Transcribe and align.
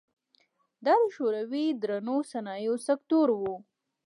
دا 0.85 0.95
د 1.03 1.05
شوروي 1.15 1.65
د 1.73 1.77
درنو 1.81 2.17
صنایعو 2.31 2.75
سکتور 2.87 3.27
و. 3.41 3.43